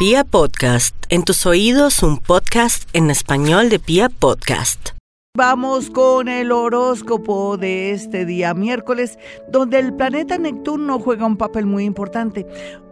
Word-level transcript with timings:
Pia 0.00 0.24
Podcast, 0.24 0.96
en 1.10 1.24
tus 1.24 1.44
oídos 1.44 2.02
un 2.02 2.16
podcast 2.16 2.88
en 2.94 3.10
español 3.10 3.68
de 3.68 3.78
Pia 3.78 4.08
Podcast. 4.08 4.92
Vamos 5.36 5.90
con 5.90 6.26
el 6.28 6.52
horóscopo 6.52 7.58
de 7.58 7.90
este 7.90 8.24
día 8.24 8.54
miércoles, 8.54 9.18
donde 9.52 9.78
el 9.78 9.92
planeta 9.92 10.38
Neptuno 10.38 10.98
juega 11.00 11.26
un 11.26 11.36
papel 11.36 11.66
muy 11.66 11.84
importante. 11.84 12.46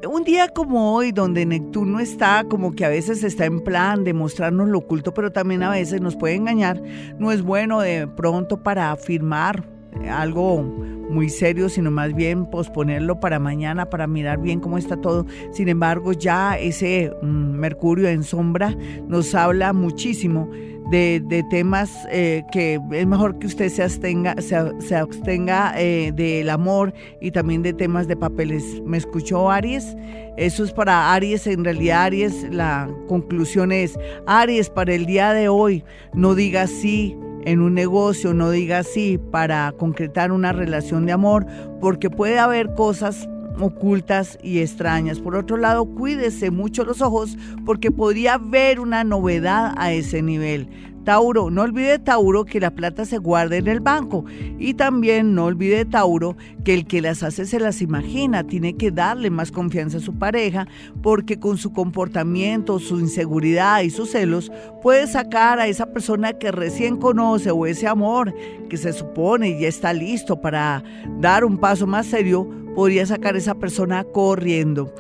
Un 0.07 0.23
día 0.23 0.49
como 0.49 0.95
hoy, 0.95 1.11
donde 1.11 1.47
Neptuno 1.47 1.99
está 1.99 2.45
como 2.45 2.73
que 2.73 2.85
a 2.85 2.91
veces 2.91 3.25
está 3.25 3.47
en 3.47 3.65
plan 3.65 4.05
de 4.05 4.13
mostrarnos 4.13 4.69
lo 4.69 4.81
oculto, 4.81 5.15
pero 5.15 5.33
también 5.33 5.63
a 5.63 5.71
veces 5.71 6.03
nos 6.03 6.15
puede 6.15 6.35
engañar, 6.35 6.79
no 7.19 7.33
es 7.33 7.41
bueno 7.41 7.81
de 7.81 8.07
pronto 8.07 8.63
para 8.63 8.93
afirmar 8.93 9.67
algo 10.11 10.63
muy 11.09 11.29
serio, 11.29 11.69
sino 11.69 11.91
más 11.91 12.15
bien 12.15 12.47
posponerlo 12.47 13.21
para 13.21 13.39
mañana, 13.39 13.89
para 13.91 14.07
mirar 14.07 14.41
bien 14.41 14.61
cómo 14.61 14.79
está 14.79 14.97
todo. 14.97 15.27
Sin 15.53 15.69
embargo, 15.69 16.13
ya 16.13 16.59
ese 16.59 17.13
mm, 17.23 17.59
Mercurio 17.59 18.09
en 18.09 18.23
sombra 18.23 18.77
nos 19.07 19.35
habla 19.35 19.73
muchísimo 19.73 20.49
de, 20.91 21.45
temas 21.51 21.91
eh, 22.11 22.45
que 22.51 22.81
es 22.93 23.07
mejor 23.07 23.39
que 23.39 23.47
usted 23.47 23.69
se 23.69 23.83
abstenga, 23.83 24.35
se, 24.41 24.97
abstenga 24.97 25.75
eh, 25.77 26.13
del 26.15 26.49
amor 26.51 26.95
y 27.21 27.31
también 27.31 27.63
de 27.63 27.73
temas 27.73 28.09
de 28.09 28.17
papeles. 28.17 28.65
¿Me 28.85 28.97
escuchó 28.97 29.51
Aries? 29.51 29.97
Eso 30.37 30.65
es 30.65 30.73
para 30.73 31.13
Aries, 31.13 31.47
en 31.47 31.65
realidad 31.65 32.05
Aries, 32.05 32.47
la 32.51 32.89
conclusión 33.09 33.73
es, 33.73 33.99
Aries, 34.27 34.71
para 34.71 34.95
el 34.95 35.05
día 35.05 35.33
de 35.33 35.49
hoy, 35.49 35.85
no 36.15 36.35
diga 36.35 36.67
sí 36.67 37.17
en 37.49 37.63
un 37.63 37.73
negocio, 37.73 38.35
no 38.35 38.51
diga 38.51 38.83
sí 38.83 39.19
para 39.19 39.73
concretar 39.73 40.33
una 40.33 40.53
relación 40.53 41.07
de 41.07 41.13
amor, 41.13 41.47
porque 41.81 42.11
puede 42.11 42.39
haber 42.39 42.75
cosas 42.75 43.27
ocultas 43.59 44.39
y 44.43 44.59
extrañas. 44.59 45.19
Por 45.19 45.35
otro 45.35 45.57
lado, 45.57 45.87
cuídese 45.87 46.51
mucho 46.51 46.85
los 46.85 47.01
ojos 47.01 47.39
porque 47.65 47.91
podría 47.91 48.35
haber 48.35 48.81
una 48.81 49.03
novedad 49.03 49.73
a 49.79 49.93
ese 49.93 50.21
nivel. 50.21 50.69
Tauro, 51.09 51.49
no 51.49 51.63
olvide 51.63 51.99
Tauro 51.99 52.45
que 52.45 52.61
la 52.61 52.71
plata 52.71 53.07
se 53.07 53.17
guarda 53.17 53.57
en 53.57 53.67
el 53.67 53.81
banco. 53.81 54.27
Y 54.59 54.75
también 54.75 55.35
no 55.35 55.47
olvide 55.47 55.87
Tauro 55.87 56.37
que 56.65 56.75
el 56.75 56.85
que 56.85 57.01
las 57.01 57.23
hace 57.23 57.47
se 57.47 57.59
las 57.59 57.81
imagina, 57.81 58.45
tiene 58.45 58.77
que 58.77 58.91
darle 58.91 59.31
más 59.31 59.51
confianza 59.51 59.97
a 59.97 60.01
su 60.03 60.19
pareja 60.19 60.69
porque 61.03 61.41
con 61.41 61.57
su 61.57 61.73
comportamiento, 61.73 62.79
su 62.79 63.01
inseguridad 63.01 63.81
y 63.81 63.89
sus 63.89 64.11
celos 64.11 64.53
puede 64.83 65.07
sacar 65.07 65.59
a 65.61 65.67
esa 65.67 65.87
persona 65.87 66.35
que 66.35 66.53
recién 66.53 66.99
conoce 66.99 67.53
o 67.53 67.65
ese 67.65 67.87
amor 67.87 68.35
que 68.69 68.77
se 68.77 68.93
supone 68.93 69.59
ya 69.59 69.69
está 69.69 69.95
listo 69.95 70.43
para 70.43 70.85
dar 71.21 71.43
un 71.43 71.57
paso 71.57 71.87
más 71.87 72.05
serio, 72.05 72.47
podría 72.75 73.07
sacar 73.07 73.35
a 73.35 73.39
esa 73.39 73.55
persona 73.55 74.05
corriendo. 74.05 74.93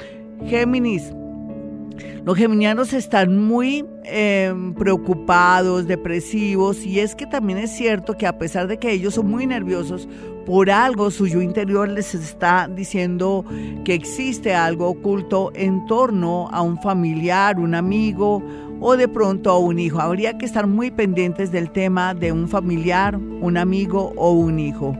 Géminis, 0.46 1.12
los 2.24 2.36
geminianos 2.36 2.92
están 2.92 3.38
muy 3.38 3.84
em, 4.04 4.74
preocupados, 4.74 5.86
depresivos, 5.86 6.84
y 6.84 7.00
es 7.00 7.14
que 7.14 7.26
también 7.26 7.58
es 7.58 7.70
cierto 7.70 8.16
que 8.16 8.26
a 8.26 8.38
pesar 8.38 8.66
de 8.66 8.78
que 8.78 8.92
ellos 8.92 9.14
son 9.14 9.30
muy 9.30 9.46
nerviosos, 9.46 10.08
por 10.48 10.70
algo 10.70 11.10
suyo 11.10 11.42
interior 11.42 11.88
les 11.88 12.14
está 12.14 12.68
diciendo 12.74 13.44
que 13.84 13.92
existe 13.92 14.54
algo 14.54 14.88
oculto 14.88 15.52
en 15.54 15.84
torno 15.84 16.48
a 16.50 16.62
un 16.62 16.80
familiar, 16.80 17.58
un 17.58 17.74
amigo 17.74 18.42
o 18.80 18.96
de 18.96 19.08
pronto 19.08 19.50
a 19.50 19.58
un 19.58 19.78
hijo. 19.78 20.00
Habría 20.00 20.38
que 20.38 20.46
estar 20.46 20.66
muy 20.66 20.90
pendientes 20.90 21.52
del 21.52 21.70
tema 21.70 22.14
de 22.14 22.32
un 22.32 22.48
familiar, 22.48 23.16
un 23.16 23.56
amigo 23.58 24.14
o 24.16 24.32
un 24.32 24.58
hijo. 24.58 24.96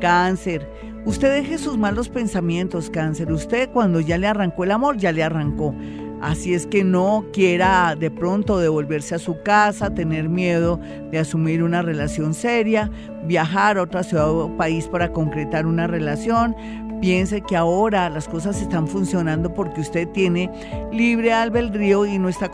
Cáncer. 0.00 0.68
Usted 1.04 1.32
deje 1.32 1.58
sus 1.58 1.78
malos 1.78 2.08
pensamientos, 2.08 2.90
cáncer. 2.90 3.30
Usted 3.32 3.70
cuando 3.70 4.00
ya 4.00 4.18
le 4.18 4.26
arrancó 4.26 4.64
el 4.64 4.72
amor, 4.72 4.96
ya 4.96 5.12
le 5.12 5.22
arrancó. 5.22 5.74
Así 6.20 6.52
es 6.54 6.66
que 6.66 6.82
no 6.82 7.24
quiera 7.32 7.94
de 7.94 8.10
pronto 8.10 8.58
devolverse 8.58 9.14
a 9.14 9.18
su 9.18 9.40
casa, 9.42 9.94
tener 9.94 10.28
miedo 10.28 10.80
de 11.10 11.18
asumir 11.18 11.62
una 11.62 11.82
relación 11.82 12.34
seria, 12.34 12.90
viajar 13.24 13.78
a 13.78 13.82
otra 13.82 14.02
ciudad 14.02 14.30
o 14.30 14.56
país 14.56 14.88
para 14.88 15.12
concretar 15.12 15.66
una 15.66 15.86
relación. 15.86 16.56
Piense 17.00 17.42
que 17.42 17.56
ahora 17.56 18.10
las 18.10 18.26
cosas 18.26 18.60
están 18.60 18.88
funcionando 18.88 19.54
porque 19.54 19.80
usted 19.80 20.08
tiene 20.08 20.50
libre 20.92 21.32
albedrío 21.32 22.04
y 22.04 22.18
no 22.18 22.28
está, 22.28 22.50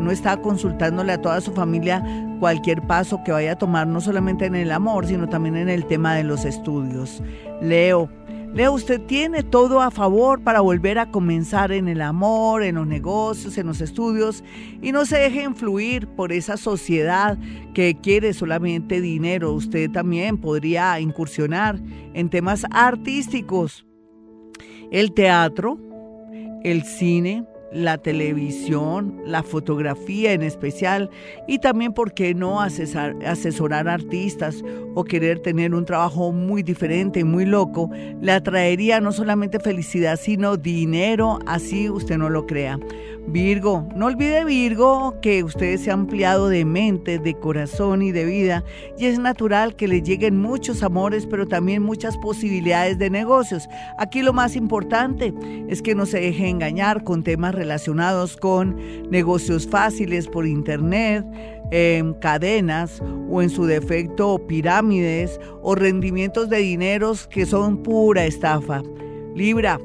no 0.00 0.10
está 0.12 0.36
consultándole 0.36 1.12
a 1.12 1.20
toda 1.20 1.40
su 1.40 1.52
familia 1.52 2.04
cualquier 2.38 2.82
paso 2.82 3.20
que 3.24 3.32
vaya 3.32 3.52
a 3.52 3.58
tomar, 3.58 3.88
no 3.88 4.00
solamente 4.00 4.46
en 4.46 4.54
el 4.54 4.70
amor, 4.70 5.06
sino 5.06 5.28
también 5.28 5.56
en 5.56 5.68
el 5.68 5.84
tema 5.86 6.14
de 6.14 6.22
los 6.22 6.44
estudios. 6.44 7.22
Leo. 7.60 8.08
Leo, 8.52 8.72
usted 8.72 9.00
tiene 9.02 9.44
todo 9.44 9.80
a 9.80 9.92
favor 9.92 10.42
para 10.42 10.60
volver 10.60 10.98
a 10.98 11.12
comenzar 11.12 11.70
en 11.70 11.86
el 11.86 12.02
amor, 12.02 12.64
en 12.64 12.74
los 12.74 12.86
negocios, 12.86 13.56
en 13.58 13.68
los 13.68 13.80
estudios 13.80 14.42
y 14.82 14.90
no 14.90 15.06
se 15.06 15.18
deje 15.18 15.44
influir 15.44 16.08
por 16.08 16.32
esa 16.32 16.56
sociedad 16.56 17.38
que 17.74 17.96
quiere 18.02 18.34
solamente 18.34 19.00
dinero. 19.00 19.52
Usted 19.52 19.88
también 19.92 20.36
podría 20.36 20.98
incursionar 20.98 21.80
en 22.12 22.28
temas 22.28 22.66
artísticos, 22.72 23.86
el 24.90 25.12
teatro, 25.12 25.78
el 26.64 26.82
cine, 26.82 27.44
la 27.72 27.98
televisión, 27.98 29.20
la 29.24 29.42
fotografía 29.42 30.32
en 30.32 30.42
especial 30.42 31.10
y 31.46 31.58
también, 31.58 31.92
¿por 31.92 32.12
qué 32.12 32.34
no 32.34 32.60
asesorar 32.60 33.88
artistas 33.88 34.62
o 34.94 35.04
querer 35.04 35.40
tener 35.40 35.74
un 35.74 35.84
trabajo 35.84 36.32
muy 36.32 36.62
diferente 36.62 37.24
muy 37.24 37.46
loco? 37.46 37.90
Le 38.20 38.32
atraería 38.32 39.00
no 39.00 39.12
solamente 39.12 39.60
felicidad, 39.60 40.18
sino 40.20 40.56
dinero, 40.56 41.38
así 41.46 41.88
usted 41.88 42.18
no 42.18 42.28
lo 42.28 42.46
crea. 42.46 42.78
Virgo, 43.28 43.86
no 43.94 44.06
olvide 44.06 44.44
Virgo 44.44 45.20
que 45.20 45.44
usted 45.44 45.78
se 45.78 45.90
ha 45.90 45.94
ampliado 45.94 46.48
de 46.48 46.64
mente, 46.64 47.18
de 47.18 47.34
corazón 47.34 48.02
y 48.02 48.12
de 48.12 48.24
vida 48.24 48.64
y 48.98 49.06
es 49.06 49.18
natural 49.18 49.76
que 49.76 49.86
le 49.86 50.02
lleguen 50.02 50.40
muchos 50.40 50.82
amores, 50.82 51.26
pero 51.26 51.46
también 51.46 51.82
muchas 51.82 52.16
posibilidades 52.18 52.98
de 52.98 53.10
negocios. 53.10 53.68
Aquí 53.98 54.22
lo 54.22 54.32
más 54.32 54.56
importante 54.56 55.32
es 55.68 55.80
que 55.80 55.94
no 55.94 56.06
se 56.06 56.20
deje 56.20 56.48
engañar 56.48 57.04
con 57.04 57.22
temas 57.22 57.54
relacionados 57.54 58.36
con 58.36 58.76
negocios 59.10 59.66
fáciles 59.68 60.26
por 60.26 60.46
internet, 60.46 61.24
en 61.70 62.14
cadenas 62.14 63.00
o 63.28 63.42
en 63.42 63.50
su 63.50 63.64
defecto 63.64 64.44
pirámides 64.46 65.40
o 65.62 65.74
rendimientos 65.74 66.48
de 66.48 66.58
dineros 66.58 67.28
que 67.28 67.46
son 67.46 67.82
pura 67.82 68.24
estafa. 68.26 68.82
Libra, 69.34 69.78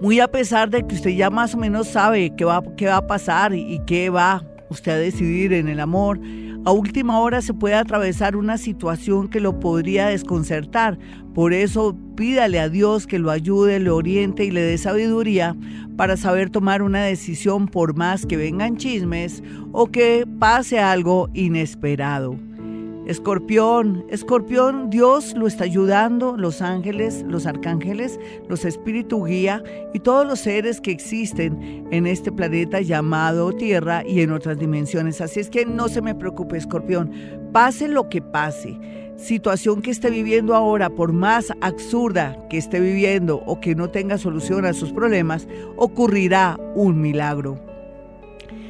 muy 0.00 0.20
a 0.20 0.28
pesar 0.28 0.70
de 0.70 0.86
que 0.86 0.94
usted 0.94 1.10
ya 1.10 1.30
más 1.30 1.54
o 1.54 1.58
menos 1.58 1.88
sabe 1.88 2.32
qué 2.36 2.44
va, 2.44 2.62
a 2.92 3.06
pasar 3.06 3.54
y, 3.54 3.60
y 3.74 3.80
qué 3.86 4.10
va 4.10 4.44
usted 4.68 4.92
a 4.92 4.98
decidir 4.98 5.52
en 5.52 5.68
el 5.68 5.80
amor, 5.80 6.20
a 6.66 6.72
última 6.72 7.20
hora 7.20 7.42
se 7.42 7.52
puede 7.52 7.74
atravesar 7.74 8.36
una 8.36 8.56
situación 8.56 9.28
que 9.28 9.38
lo 9.38 9.60
podría 9.60 10.06
desconcertar. 10.06 10.98
Por 11.34 11.52
eso 11.52 11.94
pídale 12.16 12.58
a 12.58 12.70
Dios 12.70 13.06
que 13.06 13.18
lo 13.18 13.30
ayude, 13.30 13.80
lo 13.80 13.96
oriente 13.96 14.44
y 14.44 14.50
le 14.50 14.62
dé 14.62 14.78
sabiduría 14.78 15.54
para 15.98 16.16
saber 16.16 16.48
tomar 16.48 16.80
una 16.80 17.02
decisión 17.02 17.68
por 17.68 17.94
más 17.96 18.24
que 18.24 18.38
vengan 18.38 18.78
chismes 18.78 19.42
o 19.72 19.88
que 19.88 20.26
pase 20.38 20.78
algo 20.78 21.28
inesperado. 21.34 22.38
Escorpión, 23.06 24.06
escorpión, 24.08 24.88
Dios 24.88 25.34
lo 25.34 25.46
está 25.46 25.64
ayudando, 25.64 26.38
los 26.38 26.62
ángeles, 26.62 27.22
los 27.28 27.44
arcángeles, 27.46 28.18
los 28.48 28.64
espíritus 28.64 29.26
guía 29.26 29.62
y 29.92 30.00
todos 30.00 30.26
los 30.26 30.40
seres 30.40 30.80
que 30.80 30.90
existen 30.90 31.86
en 31.90 32.06
este 32.06 32.32
planeta 32.32 32.80
llamado 32.80 33.52
Tierra 33.52 34.02
y 34.06 34.22
en 34.22 34.30
otras 34.30 34.58
dimensiones. 34.58 35.20
Así 35.20 35.38
es 35.38 35.50
que 35.50 35.66
no 35.66 35.88
se 35.88 36.00
me 36.00 36.14
preocupe, 36.14 36.56
escorpión, 36.56 37.12
pase 37.52 37.88
lo 37.88 38.08
que 38.08 38.22
pase. 38.22 38.78
Situación 39.16 39.82
que 39.82 39.90
esté 39.90 40.08
viviendo 40.08 40.54
ahora, 40.54 40.88
por 40.88 41.12
más 41.12 41.52
absurda 41.60 42.38
que 42.48 42.56
esté 42.56 42.80
viviendo 42.80 43.42
o 43.44 43.60
que 43.60 43.74
no 43.74 43.90
tenga 43.90 44.16
solución 44.16 44.64
a 44.64 44.72
sus 44.72 44.94
problemas, 44.94 45.46
ocurrirá 45.76 46.58
un 46.74 47.02
milagro. 47.02 47.73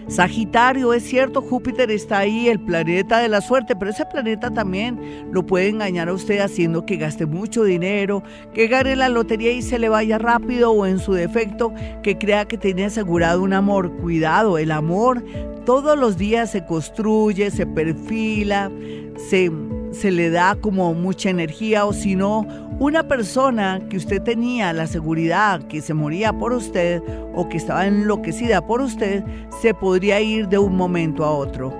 Sagitario, 0.09 0.93
es 0.93 1.03
cierto, 1.05 1.43
Júpiter 1.43 1.91
está 1.91 2.19
ahí, 2.19 2.49
el 2.49 2.61
planeta 2.61 3.19
de 3.19 3.29
la 3.29 3.41
suerte, 3.41 3.75
pero 3.77 3.91
ese 3.91 4.05
planeta 4.07 4.51
también 4.51 5.29
lo 5.33 5.45
puede 5.45 5.69
engañar 5.69 6.09
a 6.09 6.13
usted 6.13 6.41
haciendo 6.41 6.85
que 6.87 6.97
gaste 6.97 7.27
mucho 7.27 7.65
dinero, 7.65 8.23
que 8.53 8.69
gane 8.69 8.97
la 8.97 9.09
lotería 9.09 9.53
y 9.53 9.63
se 9.63 9.79
le 9.79 9.89
vaya 9.89 10.19
rápido 10.19 10.73
o 10.73 10.87
en 10.87 10.99
su 10.99 11.13
defecto 11.13 11.73
que 12.03 12.19
crea 12.19 12.45
que 12.47 12.59
tiene 12.59 12.85
asegurado 12.85 13.43
un 13.43 13.53
amor. 13.53 13.93
Cuidado, 13.97 14.59
el 14.59 14.71
amor 14.71 15.25
todos 15.65 15.99
los 15.99 16.19
días 16.19 16.51
se 16.51 16.65
construye, 16.67 17.51
se 17.51 17.67
perfila, 17.67 18.71
se 19.17 19.51
se 19.95 20.11
le 20.11 20.31
da 20.31 20.57
como 20.57 20.93
mucha 20.95 21.31
energía 21.31 21.87
o 21.87 21.93
si 21.93 22.17
no, 22.17 22.47
una 22.79 23.05
persona 23.05 23.81
que 23.89 23.97
usted 23.97 24.21
tenía 24.23 24.73
la 24.73 24.87
seguridad 24.87 25.63
que 25.69 25.81
se 25.81 25.95
moría 25.95 26.33
por 26.33 26.53
usted 26.53 27.03
o 27.35 27.49
que 27.49 27.57
estaba 27.57 27.87
enloquecida 27.87 28.67
por 28.67 28.81
usted, 28.81 29.25
se 29.63 29.73
podría 29.75 30.21
ir 30.21 30.49
de 30.49 30.59
un 30.59 30.77
momento 30.77 31.25
a 31.25 31.31
otro. 31.31 31.73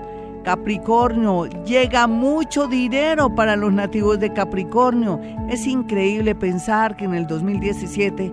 Capricornio, 0.43 1.47
llega 1.65 2.05
mucho 2.05 2.67
dinero 2.67 3.33
para 3.33 3.55
los 3.55 3.73
nativos 3.73 4.19
de 4.19 4.31
Capricornio. 4.31 5.19
Es 5.49 5.65
increíble 5.65 6.35
pensar 6.35 6.95
que 6.95 7.05
en 7.05 7.15
el 7.15 7.25
2017, 7.25 8.31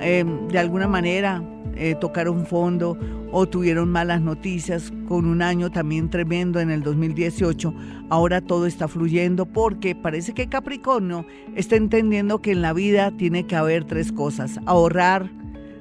em, 0.00 0.48
de 0.48 0.58
alguna 0.58 0.88
manera, 0.88 1.42
eh, 1.76 1.96
tocaron 2.00 2.46
fondo 2.46 2.98
o 3.32 3.46
tuvieron 3.46 3.90
malas 3.90 4.20
noticias 4.20 4.92
con 5.08 5.26
un 5.26 5.42
año 5.42 5.70
también 5.70 6.10
tremendo 6.10 6.60
en 6.60 6.70
el 6.70 6.82
2018. 6.82 7.74
Ahora 8.10 8.40
todo 8.40 8.66
está 8.66 8.88
fluyendo 8.88 9.46
porque 9.46 9.94
parece 9.94 10.34
que 10.34 10.48
Capricornio 10.48 11.26
está 11.56 11.76
entendiendo 11.76 12.40
que 12.40 12.52
en 12.52 12.62
la 12.62 12.72
vida 12.72 13.10
tiene 13.16 13.46
que 13.46 13.56
haber 13.56 13.84
tres 13.84 14.12
cosas. 14.12 14.60
Ahorrar, 14.66 15.30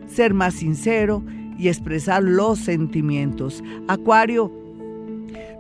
ser 0.07 0.33
más 0.33 0.55
sincero 0.55 1.23
y 1.57 1.67
expresar 1.67 2.23
los 2.23 2.59
sentimientos. 2.59 3.63
Acuario, 3.87 4.51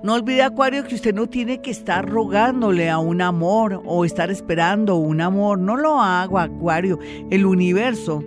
no 0.03 0.15
olvide, 0.15 0.41
Acuario, 0.41 0.83
que 0.83 0.95
usted 0.95 1.15
no 1.15 1.27
tiene 1.27 1.61
que 1.61 1.71
estar 1.71 2.09
rogándole 2.09 2.89
a 2.89 2.97
un 2.97 3.21
amor 3.21 3.81
o 3.85 4.03
estar 4.03 4.29
esperando 4.29 4.97
un 4.97 5.21
amor. 5.21 5.59
No 5.59 5.77
lo 5.77 6.01
haga, 6.01 6.43
Acuario. 6.43 6.99
El 7.29 7.45
universo 7.45 8.21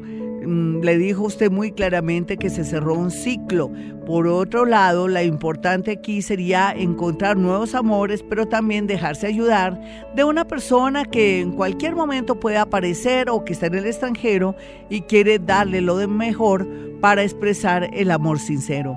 le 0.47 0.99
dijo 0.99 1.25
usted 1.25 1.51
muy 1.51 1.73
claramente 1.73 2.37
que 2.37 2.51
se 2.51 2.65
cerró 2.65 2.95
un 2.95 3.11
ciclo. 3.11 3.71
Por 4.07 4.29
otro 4.29 4.65
lado, 4.65 5.09
la 5.09 5.25
importante 5.25 5.91
aquí 5.91 6.23
sería 6.23 6.73
encontrar 6.73 7.37
nuevos 7.37 7.75
amores, 7.75 8.23
pero 8.23 8.47
también 8.47 8.87
dejarse 8.87 9.27
ayudar 9.27 9.81
de 10.15 10.25
una 10.25 10.47
persona 10.47 11.05
que 11.05 11.41
en 11.41 11.53
cualquier 11.53 11.97
momento 11.97 12.39
puede 12.39 12.59
aparecer 12.59 13.29
o 13.31 13.45
que 13.45 13.53
está 13.53 13.67
en 13.67 13.75
el 13.75 13.87
extranjero 13.87 14.55
y 14.89 15.03
quiere 15.03 15.39
darle 15.39 15.81
lo 15.81 15.97
de 15.97 16.07
mejor 16.07 16.67
para 17.01 17.23
expresar 17.23 17.91
el 17.93 18.11
amor 18.11 18.39
sincero. 18.39 18.97